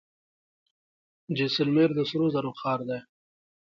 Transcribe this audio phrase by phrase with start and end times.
[1.35, 2.99] جیسلمیر د سرو زرو ښار دی.